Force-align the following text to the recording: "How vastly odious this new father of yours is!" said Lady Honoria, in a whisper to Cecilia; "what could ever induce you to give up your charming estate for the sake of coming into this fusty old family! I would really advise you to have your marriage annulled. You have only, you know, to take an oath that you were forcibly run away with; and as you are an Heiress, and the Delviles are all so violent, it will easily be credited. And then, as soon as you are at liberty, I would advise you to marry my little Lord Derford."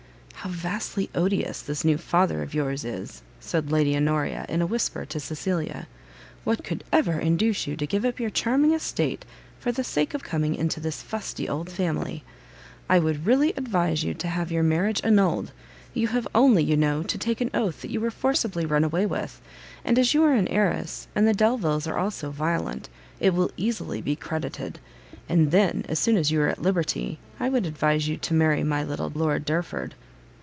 "How 0.43 0.49
vastly 0.49 1.07
odious 1.13 1.61
this 1.61 1.85
new 1.85 1.99
father 1.99 2.41
of 2.41 2.55
yours 2.55 2.83
is!" 2.83 3.21
said 3.39 3.71
Lady 3.71 3.95
Honoria, 3.95 4.47
in 4.49 4.59
a 4.59 4.65
whisper 4.65 5.05
to 5.05 5.19
Cecilia; 5.19 5.87
"what 6.43 6.63
could 6.63 6.83
ever 6.91 7.19
induce 7.19 7.67
you 7.67 7.75
to 7.75 7.85
give 7.85 8.03
up 8.03 8.19
your 8.19 8.31
charming 8.31 8.73
estate 8.73 9.23
for 9.59 9.71
the 9.71 9.83
sake 9.83 10.15
of 10.15 10.23
coming 10.23 10.55
into 10.55 10.79
this 10.79 11.03
fusty 11.03 11.47
old 11.47 11.69
family! 11.69 12.23
I 12.89 12.97
would 12.97 13.27
really 13.27 13.53
advise 13.55 14.03
you 14.03 14.15
to 14.15 14.27
have 14.29 14.51
your 14.51 14.63
marriage 14.63 14.99
annulled. 15.03 15.51
You 15.93 16.07
have 16.07 16.27
only, 16.33 16.63
you 16.63 16.75
know, 16.75 17.03
to 17.03 17.19
take 17.19 17.39
an 17.39 17.51
oath 17.53 17.83
that 17.83 17.91
you 17.91 18.01
were 18.01 18.09
forcibly 18.09 18.65
run 18.65 18.83
away 18.83 19.05
with; 19.05 19.39
and 19.85 19.99
as 19.99 20.15
you 20.15 20.23
are 20.23 20.33
an 20.33 20.47
Heiress, 20.47 21.07
and 21.13 21.27
the 21.27 21.35
Delviles 21.35 21.85
are 21.85 21.99
all 21.99 22.09
so 22.09 22.31
violent, 22.31 22.89
it 23.19 23.35
will 23.35 23.51
easily 23.57 24.01
be 24.01 24.15
credited. 24.15 24.79
And 25.29 25.51
then, 25.51 25.85
as 25.87 25.99
soon 25.99 26.17
as 26.17 26.31
you 26.31 26.41
are 26.41 26.47
at 26.49 26.63
liberty, 26.63 27.19
I 27.39 27.47
would 27.49 27.67
advise 27.67 28.07
you 28.07 28.17
to 28.17 28.33
marry 28.33 28.63
my 28.63 28.83
little 28.83 29.11
Lord 29.13 29.45
Derford." 29.45 29.93